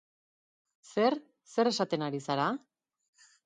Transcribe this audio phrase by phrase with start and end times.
[0.93, 1.17] Zer...
[1.53, 2.51] zer esaten ari zara?